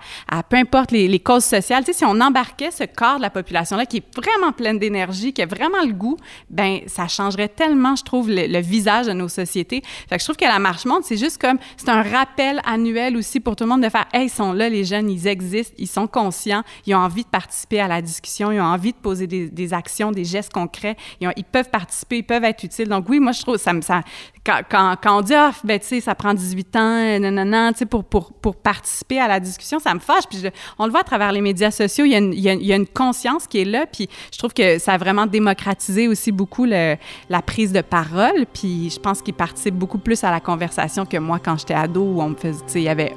peu 0.49 0.57
importe 0.57 0.93
les, 0.93 1.19
causes 1.19 1.45
sociales. 1.45 1.85
Tu 1.85 1.93
sais, 1.93 1.99
si 1.99 2.05
on 2.05 2.21
embarquait 2.21 2.71
ce 2.71 2.85
corps 2.85 3.17
de 3.17 3.23
la 3.23 3.31
population-là 3.31 3.87
qui 3.87 3.99
est 3.99 4.17
vraiment 4.17 4.53
pleine 4.53 4.79
d'énergie, 4.79 5.33
qui 5.33 5.43
a 5.43 5.47
vraiment 5.47 5.83
le 5.85 5.93
goût, 5.93 6.17
ben 6.51 6.81
ça 6.87 7.09
changerait 7.09 7.49
tellement, 7.49 7.97
je 7.97 8.05
trouve, 8.05 8.31
le, 8.31 8.61
visage 8.61 9.07
de 9.07 9.13
nos 9.13 9.29
sociétés. 9.29 9.83
Fait 10.09 10.17
que 10.17 10.21
je 10.21 10.25
trouve 10.25 10.37
que 10.37 10.45
la 10.45 10.59
marche 10.59 10.85
monde, 10.85 11.03
c'est 11.05 11.17
juste 11.17 11.41
comme, 11.41 11.59
c'est 11.77 11.89
un 11.89 12.03
rappel 12.03 12.61
annuel 12.65 13.17
aussi 13.17 13.41
pour 13.41 13.57
tout 13.57 13.65
le 13.65 13.71
monde 13.71 13.83
de 13.83 13.89
faire, 13.89 14.07
hey, 14.13 14.27
ils 14.27 14.31
sont 14.31 14.53
là, 14.53 14.69
les 14.69 14.85
jeunes, 14.85 15.11
ils 15.11 15.27
existent, 15.27 15.75
ils 15.79 15.89
sont 15.89 16.07
conscients, 16.07 16.63
ils 16.87 16.95
ont 16.95 16.99
envie 16.99 17.25
de 17.25 17.29
participer 17.29 17.81
à 17.81 17.89
la 17.89 18.01
discussion, 18.01 18.53
ils 18.53 18.61
ont 18.61 18.65
envie 18.65 18.93
de 18.93 18.99
poser 18.99 19.27
des 19.27 19.75
actions, 19.75 20.13
des 20.13 20.25
gestes 20.25 20.53
concrets 20.53 20.84
ils, 21.21 21.45
peuvent 21.45 21.71
participer, 21.71 22.19
ils 22.19 22.23
peuvent 22.23 22.45
être 22.45 22.63
utiles. 22.65 22.89
Donc 22.89 23.09
oui, 23.09 23.21
moi, 23.21 23.33
je 23.33 23.43
trouve, 23.43 23.57
ça, 23.57 23.73
ça 23.81 24.03
quand, 24.45 24.61
quand, 25.01 25.19
on 25.19 25.21
dit, 25.23 25.35
ah, 25.35 25.53
ben, 25.65 25.79
tu 25.79 25.87
sais, 25.87 26.01
ça 26.01 26.15
prend 26.15 26.35
18 26.35 26.77
ans, 26.77 27.19
non, 27.21 27.73
tu 27.73 27.79
sais, 27.79 27.87
pour, 27.87 28.05
pour, 28.05 28.33
pour 28.33 28.57
participer 28.57 29.19
à 29.19 29.29
la 29.29 29.41
discussion, 29.41 29.79
ça 29.79 29.95
me 29.95 30.01
fâche. 30.01 30.25
Puis 30.29 30.43
on 30.79 30.87
le 30.87 30.91
voit 30.91 31.01
à 31.01 31.05
travers 31.05 31.33
les 31.33 31.41
médias 31.41 31.71
sociaux, 31.71 32.05
il 32.05 32.13
y, 32.13 32.15
a 32.15 32.19
une, 32.19 32.33
il, 32.33 32.67
y 32.67 32.73
a, 32.73 32.79
conscience 32.93 33.47
qui 33.47 33.61
est 33.61 33.65
là, 33.65 33.87
puis 33.87 34.09
je 34.33 34.39
trouve 34.39 34.53
que 34.53 34.79
ça 34.79 34.93
a 34.93 34.99
vraiment 34.99 35.27
démocratisé 35.27 36.09
aussi 36.09 36.33
beaucoup 36.33 36.65
la 36.65 36.99
prise 37.47 37.73
de 37.73 37.81
parole, 37.81 38.47
puis 38.53 38.91
je 38.91 39.01
pense 39.01 39.23
qu'ils 39.23 39.35
participent 39.35 39.75
beaucoup 39.75 39.99
plus 39.99 40.23
à 40.25 40.31
la 40.31 40.41
conversation 40.41 41.07
que 41.07 41.17
moi 41.17 41.39
quand 41.39 41.59
j'étais 41.59 41.75
ado, 41.75 42.03
où 42.03 42.21
on 42.21 42.31
me 42.31 42.37
faisait, 42.37 42.65
tu 42.65 42.73
sais, 42.73 42.81
il 42.81 42.85
y 42.85 42.89
avait 42.89 43.17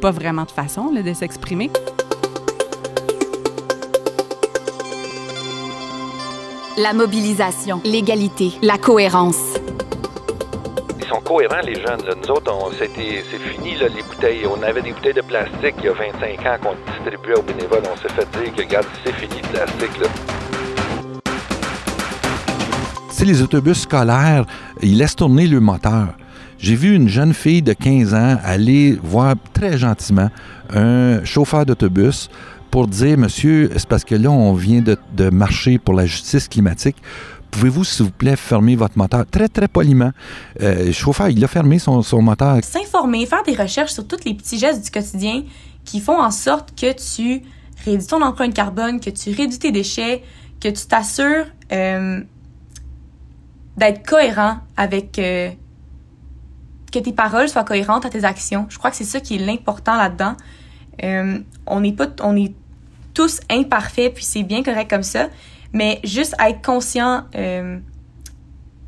pas 0.00 0.10
vraiment 0.10 0.44
de 0.44 0.50
façon 0.50 0.92
de 0.92 1.12
s'exprimer. 1.14 1.70
La 6.78 6.92
mobilisation, 6.92 7.80
l'égalité, 7.86 8.52
la 8.60 8.76
cohérence. 8.76 9.54
Ils 11.00 11.06
sont 11.06 11.22
cohérents, 11.24 11.62
les 11.64 11.76
jeunes. 11.76 12.04
Là. 12.06 12.14
Nous 12.22 12.30
autres, 12.30 12.52
c'est 12.78 12.88
fini, 12.88 13.76
là, 13.76 13.88
les 13.88 14.02
bouteilles. 14.02 14.44
On 14.46 14.62
avait 14.62 14.82
des 14.82 14.92
bouteilles 14.92 15.14
de 15.14 15.22
plastique 15.22 15.74
il 15.78 15.84
y 15.86 15.88
a 15.88 15.94
25 15.94 16.46
ans 16.46 16.56
qu'on 16.62 16.92
distribuait 16.92 17.38
aux 17.38 17.42
bénévoles. 17.42 17.82
On 17.90 17.96
s'est 17.96 18.12
fait 18.12 18.28
dire 18.38 18.54
que, 18.54 18.60
regarde, 18.60 18.86
c'est 19.02 19.14
fini 19.14 19.40
le 19.42 19.48
plastique. 19.48 19.98
Là. 20.02 20.08
C'est 23.08 23.24
les 23.24 23.40
autobus 23.40 23.80
scolaires, 23.80 24.44
ils 24.82 24.98
laissent 24.98 25.16
tourner 25.16 25.46
le 25.46 25.60
moteur. 25.60 26.08
J'ai 26.58 26.74
vu 26.74 26.94
une 26.94 27.08
jeune 27.08 27.32
fille 27.32 27.62
de 27.62 27.72
15 27.72 28.12
ans 28.12 28.36
aller 28.44 28.98
voir 29.02 29.34
très 29.54 29.78
gentiment 29.78 30.28
un 30.74 31.24
chauffeur 31.24 31.64
d'autobus 31.64 32.28
pour 32.76 32.88
dire, 32.88 33.16
monsieur, 33.16 33.70
c'est 33.74 33.88
parce 33.88 34.04
que 34.04 34.14
là, 34.14 34.30
on 34.30 34.52
vient 34.52 34.82
de, 34.82 35.30
marcher 35.30 35.78
pour 35.78 35.94
la 35.94 36.04
justice 36.04 36.46
climatique. 36.46 36.96
Pouvez-vous, 37.50 37.84
s'il 37.84 38.04
vous 38.04 38.12
plaît, 38.12 38.36
fermer 38.36 38.76
votre 38.76 38.98
moteur? 38.98 39.24
Très, 39.24 39.48
très 39.48 39.66
poliment. 39.66 40.10
Euh, 40.60 40.84
le 40.84 40.92
chauffeur, 40.92 41.30
il 41.30 41.42
a 41.42 41.48
fermé 41.48 41.78
son, 41.78 42.02
son 42.02 42.20
moteur. 42.20 42.58
S'informer, 42.62 43.24
faire 43.24 43.42
des 43.44 43.54
recherches 43.54 43.92
sur 43.92 44.06
tous 44.06 44.22
les 44.26 44.34
petits 44.34 44.58
gestes 44.58 44.84
du 44.84 44.90
quotidien 44.90 45.44
qui 45.86 46.00
font 46.00 46.20
en 46.20 46.30
sorte 46.30 46.78
que 46.78 46.92
tu 46.92 47.44
réduis 47.86 48.06
ton 48.06 48.20
empreinte 48.20 48.52
carbone, 48.52 49.00
que 49.00 49.08
tu 49.08 49.30
réduis 49.30 49.58
tes 49.58 49.72
déchets, 49.72 50.22
que 50.60 50.68
tu 50.68 50.86
t'assures 50.86 51.46
euh, 51.72 52.20
d'être 53.78 54.06
cohérent 54.06 54.58
avec... 54.76 55.18
Euh, 55.18 55.48
que 56.92 56.98
tes 56.98 57.14
paroles 57.14 57.48
soient 57.48 57.64
cohérentes 57.64 58.04
à 58.04 58.10
tes 58.10 58.24
actions. 58.24 58.66
Je 58.68 58.76
crois 58.76 58.90
que 58.90 58.98
c'est 58.98 59.04
ça 59.04 59.20
qui 59.20 59.36
est 59.36 59.46
l'important 59.46 59.96
là-dedans. 59.96 60.36
Euh, 61.02 61.38
on 61.66 61.80
n'est 61.80 61.94
pas... 61.94 62.08
On 62.20 62.36
est 62.36 62.52
tous 63.16 63.40
imparfaits, 63.50 64.14
puis 64.14 64.24
c'est 64.24 64.42
bien 64.42 64.62
correct 64.62 64.88
comme 64.90 65.02
ça. 65.02 65.28
Mais 65.72 66.00
juste 66.04 66.34
être 66.38 66.62
conscient 66.62 67.24
euh, 67.34 67.78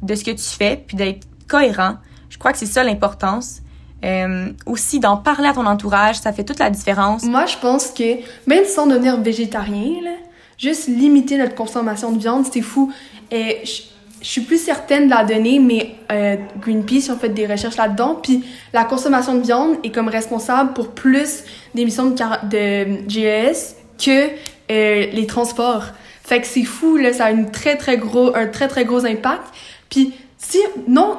de 0.03 0.15
ce 0.15 0.23
que 0.23 0.31
tu 0.31 0.45
fais, 0.45 0.85
puis 0.87 0.97
d'être 0.97 1.27
cohérent, 1.49 1.97
Je 2.29 2.37
crois 2.37 2.53
que 2.53 2.59
c'est 2.59 2.67
ça 2.67 2.85
l'importance. 2.85 3.63
Euh, 4.05 4.53
aussi, 4.67 5.01
d'en 5.01 5.17
parler 5.17 5.49
à 5.49 5.55
ton 5.55 5.65
entourage, 5.65 6.17
ça 6.17 6.33
fait 6.33 6.45
toute 6.45 6.59
la 6.59 6.69
différence. 6.69 7.25
Moi, 7.25 7.47
je 7.47 7.57
pense 7.57 7.89
que 7.91 8.19
même 8.47 8.67
sans 8.67 8.87
devenir 8.87 9.19
végétarien, 9.21 10.03
là, 10.05 10.11
juste 10.59 10.89
limiter 10.89 11.39
notre 11.39 11.55
consommation 11.55 12.13
de 12.13 12.19
viande, 12.19 12.45
c'est 12.53 12.61
fou. 12.61 12.93
Et 13.31 13.63
je, 13.65 13.83
suis 14.21 14.41
plus 14.41 14.59
certaine 14.59 15.05
de 15.05 15.11
la 15.11 15.25
donner, 15.25 15.61
mais 15.61 15.95
euh, 16.11 16.37
Greenpeace 16.61 17.09
ont 17.09 17.17
fait 17.17 17.29
des 17.29 17.47
recherches 17.47 17.77
là-dedans. 17.77 18.19
Puis 18.23 18.45
la 18.73 18.85
consommation 18.85 19.37
de 19.37 19.43
viande 19.43 19.77
est 19.85 19.91
comme 19.91 20.09
responsable 20.09 20.75
pour 20.75 20.89
plus 20.89 21.45
d'émissions 21.73 22.11
de, 22.11 22.17
de 22.49 23.09
GES 23.09 23.79
que 23.99 24.29
euh, 24.71 25.07
les 25.13 25.27
transports. 25.27 25.85
Fait 26.23 26.41
que 26.41 26.47
c'est 26.47 26.65
fou, 26.65 26.97
là, 26.97 27.13
ça 27.13 27.27
a 27.27 27.31
une 27.31 27.51
très, 27.51 27.77
très 27.77 27.97
gros, 27.97 28.35
un 28.35 28.47
très, 28.47 28.69
très 28.69 28.85
gros 28.85 29.05
impact. 29.05 29.45
Puis 29.89 30.13
si, 30.37 30.59
non, 30.87 31.19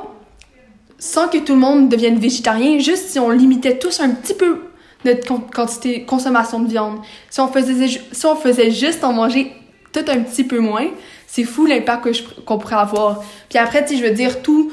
sans 1.00 1.28
que 1.28 1.38
tout 1.38 1.54
le 1.54 1.60
monde 1.60 1.90
devienne 1.90 2.20
végétarien, 2.20 2.80
juste 2.80 3.10
si 3.10 3.20
on 3.20 3.32
limitait 3.32 3.80
tous 3.80 4.00
un 4.00 4.10
petit 4.10 4.34
peu 4.34 4.62
notre 5.06 5.50
quantité 5.52 6.04
consommation 6.04 6.60
de 6.60 6.68
viande. 6.68 7.00
Si 7.30 7.40
on 7.40 7.48
faisait 7.48 7.88
si 7.88 8.26
on 8.26 8.36
faisait 8.36 8.72
juste 8.72 9.04
en 9.04 9.14
manger 9.14 9.54
tout 9.94 10.06
un 10.08 10.20
petit 10.20 10.44
peu 10.44 10.60
moins, 10.60 10.88
c'est 11.26 11.44
fou 11.44 11.66
l'impact 11.66 12.44
qu'on 12.46 12.58
pourrait 12.58 12.76
avoir. 12.76 13.24
Puis 13.50 13.58
après, 13.58 13.86
tu 13.86 13.98
je 13.98 14.04
veux 14.04 14.12
dire 14.12 14.42
tout 14.42 14.72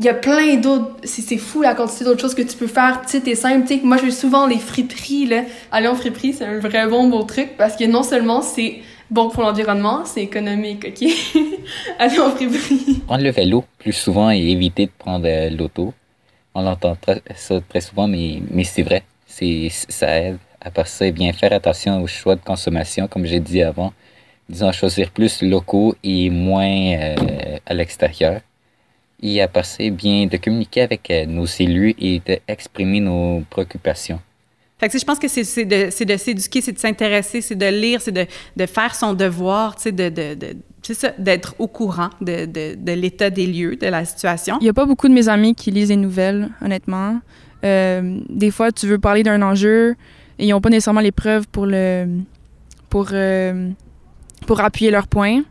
il 0.00 0.04
y 0.06 0.08
a 0.08 0.14
plein 0.14 0.56
d'autres 0.56 0.90
c'est 1.04 1.36
fou 1.36 1.60
la 1.62 1.74
quantité 1.74 2.04
d'autres 2.04 2.20
choses 2.20 2.34
que 2.34 2.42
tu 2.42 2.56
peux 2.56 2.66
faire 2.66 3.02
tu 3.02 3.10
sais 3.12 3.20
t'es 3.20 3.34
simple 3.34 3.66
tu 3.68 3.74
sais 3.76 3.80
moi 3.84 3.96
je 3.98 4.04
vais 4.06 4.10
souvent 4.10 4.46
les 4.46 4.58
friperies 4.58 5.26
là 5.26 5.42
aller 5.70 5.88
en 5.88 5.94
friperie 5.94 6.32
c'est 6.32 6.46
un 6.46 6.58
vrai 6.58 6.86
bon 6.88 7.08
beau 7.08 7.22
truc 7.22 7.50
parce 7.58 7.76
que 7.76 7.84
non 7.84 8.02
seulement 8.02 8.40
c'est 8.40 8.78
bon 9.10 9.28
pour 9.28 9.42
l'environnement 9.42 10.04
c'est 10.06 10.22
économique 10.22 10.86
ok? 10.88 11.08
Aller 11.98 12.18
en 12.18 12.30
friperie 12.30 13.02
Prendre 13.06 13.22
le 13.24 13.30
vélo 13.30 13.64
plus 13.78 13.92
souvent 13.92 14.30
et 14.30 14.38
éviter 14.38 14.86
de 14.86 14.92
prendre 14.96 15.26
euh, 15.28 15.50
l'auto. 15.50 15.92
On 16.54 16.62
l'entend 16.62 16.96
très- 16.96 17.20
très 17.68 17.80
souvent, 17.80 18.06
mais, 18.08 18.40
mais 18.50 18.64
c'est 18.64 18.82
vrai. 18.82 19.02
Ça 19.26 20.18
aide. 20.20 20.38
À 20.60 20.70
part 20.70 20.86
ça, 20.86 21.10
bien 21.10 21.32
faire 21.32 21.52
attention 21.52 22.02
aux 22.02 22.06
choix 22.06 22.36
de 22.36 22.40
consommation, 22.40 23.08
comme 23.08 23.24
j'ai 23.26 23.40
dit 23.40 23.62
avant. 23.62 23.92
Disons, 24.48 24.72
choisir 24.72 25.10
plus 25.10 25.42
locaux 25.42 25.94
et 26.04 26.30
moins 26.30 26.66
euh, 26.94 27.16
à 27.66 27.74
l'extérieur. 27.74 28.40
Part 29.52 29.64
ça, 29.66 29.76
eh 29.80 29.90
bien 29.90 30.26
de 30.26 30.36
communiquer 30.36 30.82
avec 30.82 31.10
euh, 31.10 31.26
nos 31.26 31.44
élus 31.44 31.94
et 31.98 32.20
d'exprimer 32.20 33.00
nos 33.00 33.42
préoccupations. 33.50 34.20
Fait 34.78 34.86
que, 34.86 34.92
tu 34.92 34.98
sais, 34.98 35.02
je 35.02 35.06
pense 35.06 35.18
que 35.18 35.28
c'est 35.28 35.44
c'est 35.44 35.66
de, 35.66 35.88
c'est 35.90 36.06
de 36.06 36.16
s'éduquer, 36.16 36.62
c'est 36.62 36.72
de 36.72 36.78
s'intéresser, 36.78 37.42
c'est 37.42 37.54
de 37.54 37.66
lire, 37.66 38.00
c'est 38.00 38.12
de, 38.12 38.26
de 38.56 38.66
faire 38.66 38.94
son 38.94 39.12
devoir, 39.12 39.76
tu 39.76 39.82
sais, 39.82 39.92
de, 39.92 40.08
de, 40.08 40.34
de- 40.34 40.56
d'être 41.18 41.54
au 41.58 41.66
courant 41.66 42.08
de, 42.22 42.46
de, 42.46 42.74
de 42.76 42.92
l'état 42.92 43.28
des 43.28 43.46
lieux, 43.46 43.76
de 43.76 43.86
la 43.88 44.06
situation. 44.06 44.56
Il 44.60 44.64
n'y 44.64 44.70
a 44.70 44.72
pas 44.72 44.86
beaucoup 44.86 45.06
de 45.08 45.12
mes 45.12 45.28
amis 45.28 45.54
qui 45.54 45.70
lisent 45.70 45.90
les 45.90 45.96
nouvelles, 45.96 46.48
honnêtement. 46.64 47.20
Euh, 47.62 48.18
des 48.30 48.50
fois, 48.50 48.72
tu 48.72 48.86
veux 48.86 48.98
parler 48.98 49.22
d'un 49.22 49.42
enjeu 49.42 49.96
et 50.38 50.46
ils 50.46 50.50
n'ont 50.50 50.62
pas 50.62 50.70
nécessairement 50.70 51.02
les 51.02 51.12
preuves 51.12 51.46
pour, 51.48 51.66
le, 51.66 52.06
pour, 52.88 53.08
euh, 53.12 53.68
pour 54.46 54.60
appuyer 54.60 54.90
leur 54.90 55.06
point. 55.06 55.42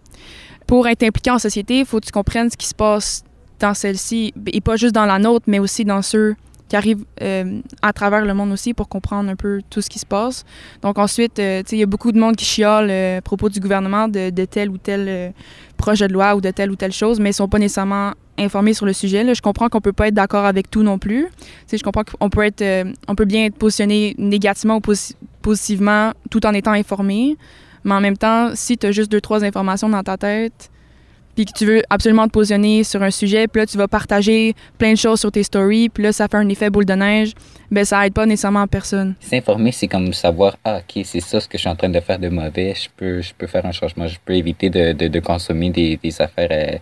Pour 0.66 0.88
être 0.88 1.04
impliqué 1.04 1.30
en 1.30 1.38
société, 1.38 1.80
il 1.80 1.86
faut 1.86 2.00
que 2.00 2.08
tu 2.08 2.12
comprennes 2.12 2.50
ce 2.50 2.58
qui 2.58 2.68
se 2.68 2.74
passe 2.76 3.24
dans 3.60 3.74
celle-ci, 3.74 4.34
et 4.48 4.62
pas 4.62 4.76
juste 4.76 4.96
dans 4.96 5.06
la 5.06 5.20
nôtre, 5.20 5.46
mais 5.48 5.60
aussi 5.60 5.86
dans 5.86 6.02
ceux 6.02 6.36
qui 6.68 6.76
arrivent 6.76 7.04
euh, 7.24 7.62
à 7.82 7.94
travers 7.94 8.24
le 8.24 8.34
monde 8.36 8.52
aussi 8.52 8.76
pour 8.76 8.88
comprendre 8.90 9.28
un 9.28 9.36
peu 9.36 9.62
tout 9.72 9.82
ce 9.82 9.90
qui 9.90 9.98
se 9.98 10.06
passe. 10.06 10.46
Donc 10.84 11.00
ensuite, 11.00 11.40
euh, 11.40 11.64
il 11.72 11.80
y 11.80 11.84
a 11.84 11.88
beaucoup 11.88 12.12
de 12.12 12.20
monde 12.20 12.36
qui 12.36 12.46
chiale 12.46 12.90
euh, 12.92 13.18
à 13.18 13.22
propos 13.22 13.50
du 13.50 13.60
gouvernement 13.60 14.08
de, 14.08 14.30
de 14.30 14.46
tel 14.46 14.70
ou 14.70 14.78
tel 14.78 15.06
euh, 15.08 15.30
projet 15.78 16.08
de 16.08 16.14
loi 16.14 16.36
ou 16.36 16.42
de 16.42 16.52
telle 16.52 16.70
ou 16.70 16.76
telle 16.76 16.92
chose, 16.92 17.20
mais 17.20 17.32
ils 17.32 17.34
sont 17.34 17.48
pas 17.48 17.58
nécessairement 17.58 18.12
informés 18.38 18.76
sur 18.76 18.86
le 18.86 18.94
sujet. 18.94 19.24
Là. 19.24 19.34
Je 19.34 19.42
comprends 19.42 19.68
qu'on 19.68 19.82
peut 19.82 19.94
pas 19.94 20.10
être 20.10 20.14
d'accord 20.14 20.46
avec 20.46 20.70
tout 20.70 20.84
non 20.84 21.00
plus. 21.00 21.26
Tu 21.40 21.46
sais, 21.66 21.78
je 21.80 21.84
comprends 21.84 22.04
qu'on 22.04 22.30
peut 22.30 22.46
être, 22.46 22.64
on 23.08 23.16
peut 23.16 23.26
bien 23.26 23.46
être 23.46 23.56
positionné 23.56 24.14
négativement 24.20 24.76
ou 24.76 24.80
posi- 24.80 25.16
positivement 25.42 26.14
tout 26.30 26.46
en 26.46 26.54
étant 26.54 26.74
informé. 26.74 27.36
Mais 27.84 27.96
en 27.96 28.02
même 28.02 28.18
temps, 28.18 28.52
si 28.54 28.78
tu 28.78 28.86
as 28.86 28.92
juste 28.92 29.12
deux, 29.12 29.22
trois 29.22 29.44
informations 29.44 29.90
dans 29.90 30.04
ta 30.04 30.18
tête, 30.18 30.70
puis 31.40 31.46
que 31.46 31.58
tu 31.58 31.66
veux 31.66 31.82
absolument 31.90 32.28
te 32.28 32.34
positionner 32.34 32.84
sur 32.84 33.02
un 33.02 33.12
sujet, 33.12 33.48
puis 33.48 33.62
là, 33.62 33.66
tu 33.66 33.78
vas 33.78 33.88
partager 33.88 34.56
plein 34.78 34.92
de 34.92 34.98
choses 34.98 35.22
sur 35.22 35.32
tes 35.32 35.44
stories, 35.44 35.88
puis 35.88 36.04
là, 36.04 36.12
ça 36.12 36.28
fait 36.28 36.36
un 36.36 36.50
effet 36.50 36.70
boule 36.70 36.84
de 36.84 36.94
neige, 36.94 37.32
ben 37.72 37.86
ça 37.86 38.06
aide 38.06 38.14
pas 38.14 38.26
nécessairement 38.26 38.68
personne. 38.68 39.16
S'informer, 39.22 39.72
c'est 39.72 39.88
comme 39.88 40.12
savoir, 40.12 40.58
ah, 40.66 40.80
ok, 40.80 41.02
c'est 41.06 41.22
ça 41.22 41.40
ce 41.40 41.48
que 41.48 41.58
je 41.58 41.62
suis 41.62 41.70
en 41.70 41.78
train 41.78 41.88
de 41.88 42.00
faire 42.02 42.20
de 42.20 42.28
mauvais, 42.28 42.74
je 42.76 42.90
peux, 42.94 43.22
je 43.22 43.34
peux 43.34 43.48
faire 43.48 43.66
un 43.66 43.72
changement, 43.72 44.06
je 44.06 44.18
peux 44.26 44.36
éviter 44.36 44.70
de, 44.70 44.92
de, 44.92 45.08
de 45.08 45.20
consommer 45.22 45.70
des, 45.70 45.98
des 46.04 46.22
affaires 46.22 46.50
euh, 46.52 46.78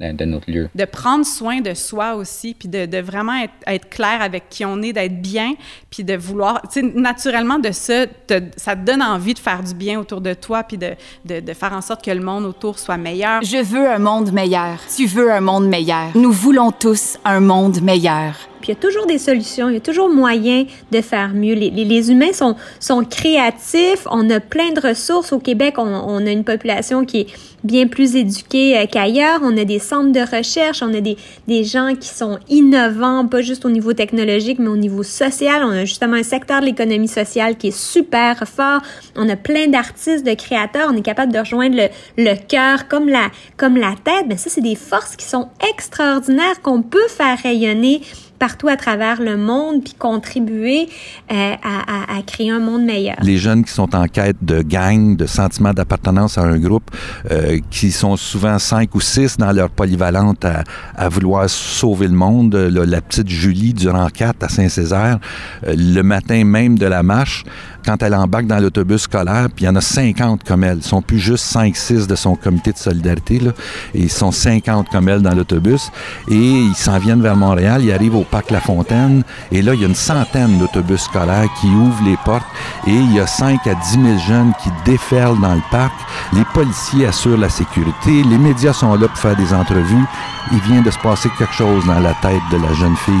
de, 0.00 0.12
de 0.12 0.24
notre 0.24 0.50
lieu. 0.50 0.68
de 0.74 0.84
prendre 0.84 1.24
soin 1.24 1.60
de 1.60 1.72
soi 1.74 2.14
aussi, 2.14 2.54
puis 2.54 2.68
de, 2.68 2.86
de 2.86 2.98
vraiment 2.98 3.34
être, 3.36 3.52
être 3.66 3.88
clair 3.88 4.20
avec 4.20 4.48
qui 4.48 4.64
on 4.64 4.82
est, 4.82 4.92
d'être 4.92 5.22
bien, 5.22 5.54
puis 5.90 6.02
de 6.02 6.16
vouloir, 6.16 6.62
tu 6.62 6.80
sais, 6.80 6.82
naturellement 6.94 7.58
de 7.60 7.70
ça, 7.70 8.06
te- 8.06 8.42
ça 8.56 8.74
te 8.74 8.84
donne 8.84 9.02
envie 9.02 9.34
de 9.34 9.38
faire 9.38 9.62
du 9.62 9.74
bien 9.74 10.00
autour 10.00 10.20
de 10.20 10.34
toi, 10.34 10.64
puis 10.64 10.78
de, 10.78 10.94
de, 11.24 11.40
de 11.40 11.52
faire 11.54 11.72
en 11.72 11.80
sorte 11.80 12.04
que 12.04 12.10
le 12.10 12.20
monde 12.24 12.44
autour 12.44 12.78
soit 12.78 12.96
meilleur. 12.96 13.42
Je 13.42 13.62
veux 13.62 13.88
un 13.88 13.98
monde 14.00 14.32
meilleur. 14.32 14.78
Tu 14.96 15.06
veux 15.06 15.32
un 15.32 15.40
monde 15.40 15.68
meilleur. 15.68 16.08
Nous 16.16 16.32
voulons 16.32 16.72
tous 16.72 17.16
un 17.24 17.40
monde 17.40 17.80
meilleur. 17.80 18.34
Il 18.68 18.70
y 18.70 18.76
a 18.76 18.80
toujours 18.80 19.06
des 19.06 19.18
solutions, 19.18 19.68
il 19.68 19.74
y 19.74 19.76
a 19.76 19.80
toujours 19.80 20.08
moyen 20.08 20.66
de 20.90 21.00
faire 21.00 21.30
mieux. 21.34 21.54
Les, 21.54 21.70
les, 21.70 21.84
les 21.84 22.10
humains 22.10 22.32
sont, 22.32 22.56
sont 22.80 23.04
créatifs, 23.04 24.06
on 24.10 24.28
a 24.30 24.40
plein 24.40 24.72
de 24.72 24.80
ressources. 24.80 25.32
Au 25.32 25.38
Québec, 25.38 25.74
on, 25.78 25.82
on 25.82 26.26
a 26.26 26.30
une 26.30 26.44
population 26.44 27.04
qui 27.04 27.20
est 27.20 27.26
bien 27.62 27.86
plus 27.86 28.14
éduquée 28.14 28.78
euh, 28.78 28.86
qu'ailleurs. 28.90 29.40
On 29.42 29.56
a 29.56 29.64
des 29.64 29.78
centres 29.78 30.12
de 30.12 30.36
recherche, 30.36 30.82
on 30.82 30.92
a 30.94 31.00
des, 31.00 31.16
des 31.48 31.64
gens 31.64 31.94
qui 31.98 32.08
sont 32.08 32.38
innovants, 32.48 33.26
pas 33.26 33.40
juste 33.40 33.64
au 33.64 33.70
niveau 33.70 33.92
technologique, 33.92 34.58
mais 34.58 34.68
au 34.68 34.76
niveau 34.76 35.02
social. 35.02 35.62
On 35.64 35.70
a 35.70 35.84
justement 35.84 36.16
un 36.16 36.22
secteur 36.22 36.60
de 36.60 36.66
l'économie 36.66 37.08
sociale 37.08 37.56
qui 37.56 37.68
est 37.68 37.78
super 37.78 38.46
fort. 38.46 38.80
On 39.16 39.28
a 39.28 39.36
plein 39.36 39.66
d'artistes, 39.68 40.26
de 40.26 40.34
créateurs. 40.34 40.88
On 40.92 40.96
est 40.96 41.02
capable 41.02 41.32
de 41.32 41.38
rejoindre 41.38 41.76
le, 41.76 41.88
le 42.22 42.34
cœur 42.36 42.88
comme 42.88 43.08
la, 43.08 43.30
comme 43.56 43.76
la 43.76 43.94
tête. 44.04 44.26
Mais 44.28 44.36
ça, 44.36 44.50
c'est 44.50 44.60
des 44.60 44.76
forces 44.76 45.16
qui 45.16 45.26
sont 45.26 45.48
extraordinaires 45.70 46.60
qu'on 46.62 46.82
peut 46.82 47.08
faire 47.08 47.38
rayonner 47.42 48.02
partout 48.38 48.68
à 48.68 48.76
travers 48.76 49.20
le 49.20 49.36
monde 49.36 49.82
puis 49.84 49.94
contribuer 49.94 50.88
euh, 51.32 51.54
à, 51.62 52.16
à, 52.16 52.22
créer 52.22 52.50
un 52.50 52.60
monde 52.60 52.84
meilleur. 52.84 53.16
Les 53.22 53.38
jeunes 53.38 53.64
qui 53.64 53.72
sont 53.72 53.94
en 53.94 54.06
quête 54.06 54.36
de 54.42 54.62
gang, 54.62 55.16
de 55.16 55.26
sentiment 55.26 55.72
d'appartenance 55.72 56.38
à 56.38 56.42
un 56.42 56.58
groupe, 56.58 56.90
euh, 57.30 57.58
qui 57.70 57.92
sont 57.92 58.16
souvent 58.16 58.58
cinq 58.58 58.94
ou 58.94 59.00
six 59.00 59.36
dans 59.36 59.52
leur 59.52 59.70
polyvalente 59.70 60.44
à, 60.44 61.08
vouloir 61.08 61.48
sauver 61.48 62.08
le 62.08 62.14
monde. 62.14 62.54
Là, 62.54 62.84
la 62.84 63.00
petite 63.00 63.28
Julie 63.28 63.72
du 63.72 63.88
rang 63.88 64.08
4 64.08 64.42
à 64.42 64.48
Saint-Césaire, 64.48 65.18
euh, 65.66 65.74
le 65.76 66.02
matin 66.02 66.44
même 66.44 66.78
de 66.78 66.86
la 66.86 67.02
marche, 67.02 67.44
quand 67.84 68.02
elle 68.02 68.14
embarque 68.14 68.46
dans 68.46 68.58
l'autobus 68.58 69.02
scolaire, 69.02 69.48
puis 69.54 69.64
il 69.64 69.66
y 69.66 69.68
en 69.68 69.76
a 69.76 69.80
50 69.80 70.44
comme 70.44 70.64
elle. 70.64 70.78
Ils 70.78 70.84
sont 70.84 71.02
plus 71.02 71.18
juste 71.18 71.44
5-6 71.54 72.06
de 72.06 72.14
son 72.14 72.34
comité 72.34 72.72
de 72.72 72.78
solidarité, 72.78 73.38
là, 73.38 73.52
et 73.94 74.00
ils 74.00 74.10
sont 74.10 74.32
50 74.32 74.88
comme 74.90 75.08
elle 75.08 75.22
dans 75.22 75.34
l'autobus. 75.34 75.90
Et 76.28 76.34
ils 76.34 76.74
s'en 76.74 76.98
viennent 76.98 77.22
vers 77.22 77.36
Montréal, 77.36 77.82
ils 77.84 77.92
arrivent 77.92 78.16
au 78.16 78.24
parc 78.24 78.50
La 78.50 78.60
Fontaine, 78.60 79.22
et 79.52 79.62
là, 79.62 79.74
il 79.74 79.80
y 79.80 79.84
a 79.84 79.88
une 79.88 79.94
centaine 79.94 80.58
d'autobus 80.58 81.02
scolaires 81.02 81.48
qui 81.60 81.66
ouvrent 81.66 82.04
les 82.04 82.16
portes, 82.24 82.46
et 82.86 82.94
il 82.94 83.14
y 83.14 83.20
a 83.20 83.26
5 83.26 83.66
à 83.66 83.74
10 83.74 83.90
000 83.90 84.18
jeunes 84.26 84.52
qui 84.62 84.70
déferlent 84.84 85.40
dans 85.40 85.54
le 85.54 85.62
parc. 85.70 85.94
Les 86.32 86.44
policiers 86.52 87.06
assurent 87.06 87.38
la 87.38 87.48
sécurité, 87.48 88.22
les 88.22 88.38
médias 88.38 88.72
sont 88.72 88.94
là 88.94 89.08
pour 89.08 89.18
faire 89.18 89.36
des 89.36 89.52
entrevues. 89.52 90.04
Il 90.52 90.60
vient 90.60 90.82
de 90.82 90.90
se 90.90 90.98
passer 90.98 91.30
quelque 91.38 91.54
chose 91.54 91.86
dans 91.86 92.00
la 92.00 92.12
tête 92.14 92.42
de 92.52 92.58
la 92.58 92.72
jeune 92.74 92.96
fille 92.96 93.14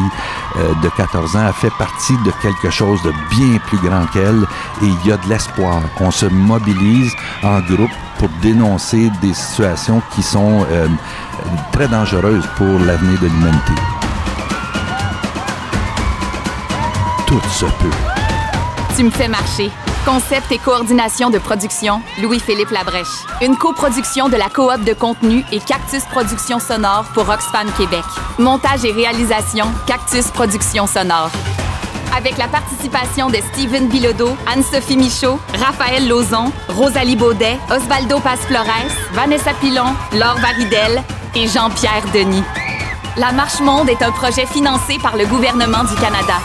euh, 0.56 0.74
de 0.82 0.88
14 0.90 1.36
ans. 1.36 1.46
Elle 1.46 1.54
fait 1.54 1.72
partie 1.78 2.12
de 2.24 2.30
quelque 2.42 2.70
chose 2.70 3.02
de 3.02 3.12
bien 3.30 3.58
plus 3.66 3.78
grand 3.78 4.04
qu'elle 4.06 4.44
et 4.82 4.86
il 4.86 5.06
y 5.08 5.12
a 5.12 5.16
de 5.16 5.28
l'espoir. 5.28 5.82
On 6.00 6.10
se 6.10 6.26
mobilise 6.26 7.12
en 7.42 7.60
groupe 7.60 7.90
pour 8.18 8.28
dénoncer 8.40 9.10
des 9.20 9.34
situations 9.34 10.02
qui 10.14 10.22
sont 10.22 10.66
euh, 10.70 10.88
très 11.72 11.88
dangereuses 11.88 12.46
pour 12.56 12.78
l'avenir 12.80 13.20
de 13.20 13.26
l'humanité. 13.26 13.72
Tout 17.26 17.40
se 17.50 17.66
peut. 17.66 18.14
Tu 18.96 19.04
me 19.04 19.10
fais 19.10 19.28
marcher. 19.28 19.70
Concept 20.04 20.52
et 20.52 20.58
coordination 20.58 21.30
de 21.30 21.38
production, 21.38 22.02
Louis-Philippe 22.20 22.70
Labrèche. 22.70 23.24
Une 23.40 23.56
coproduction 23.56 24.28
de 24.28 24.36
la 24.36 24.50
coop 24.50 24.84
de 24.84 24.92
contenu 24.92 25.42
et 25.50 25.60
Cactus 25.60 26.04
Productions 26.04 26.60
Sonore 26.60 27.06
pour 27.14 27.26
Oxfam 27.28 27.66
Québec. 27.78 28.04
Montage 28.38 28.84
et 28.84 28.92
réalisation, 28.92 29.66
Cactus 29.86 30.26
Productions 30.26 30.86
Sonore. 30.86 31.30
Avec 32.16 32.38
la 32.38 32.46
participation 32.46 33.28
de 33.28 33.36
Steven 33.52 33.88
Bilodeau, 33.88 34.36
Anne-Sophie 34.46 34.96
Michaud, 34.96 35.40
Raphaël 35.58 36.06
Lauzon, 36.06 36.52
Rosalie 36.68 37.16
Baudet, 37.16 37.58
Osvaldo 37.70 38.20
Paz-Flores, 38.20 38.92
Vanessa 39.14 39.52
Pilon, 39.60 39.94
Laure 40.12 40.38
Varidel 40.38 41.02
et 41.34 41.48
Jean-Pierre 41.48 42.04
Denis. 42.14 42.44
La 43.16 43.32
Marche 43.32 43.60
Monde 43.60 43.88
est 43.88 44.02
un 44.02 44.12
projet 44.12 44.46
financé 44.46 44.98
par 45.02 45.16
le 45.16 45.26
gouvernement 45.26 45.82
du 45.82 45.94
Canada. 45.96 46.38